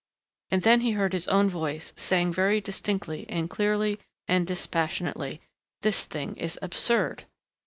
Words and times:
And 0.49 0.63
then 0.63 0.81
he 0.81 0.93
heard 0.93 1.13
his 1.13 1.27
own 1.27 1.47
voice 1.47 1.93
saying 1.95 2.33
very 2.33 2.59
distinctly 2.59 3.27
and 3.29 3.47
clearly 3.51 3.99
and 4.27 4.47
dispassionately, 4.47 5.41
"This 5.81 6.05
thing 6.05 6.35
is 6.37 6.57
absurd." 6.59 7.25